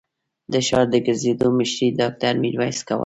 د 0.51 0.53
ښار 0.67 0.85
د 0.93 0.95
ګرځېدو 1.05 1.47
مشري 1.59 1.87
ډاکټر 1.99 2.33
ميرويس 2.43 2.79
کوله. 2.87 2.99